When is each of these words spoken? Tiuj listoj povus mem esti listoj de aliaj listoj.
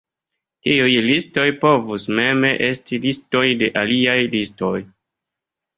Tiuj 0.67 0.93
listoj 1.07 1.45
povus 1.65 2.07
mem 2.21 2.49
esti 2.71 3.01
listoj 3.07 3.47
de 3.61 3.73
aliaj 3.85 4.19
listoj. 4.35 4.77